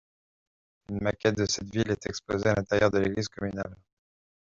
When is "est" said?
1.91-2.07